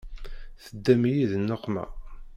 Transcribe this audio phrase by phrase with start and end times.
[0.63, 1.85] Teddam-iyi di nneqma.